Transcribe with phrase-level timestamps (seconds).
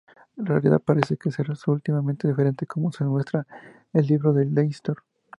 [0.35, 3.45] La realidad parece para ser sutilmente diferente como se muestra
[3.93, 4.95] el "Libro de Leinster.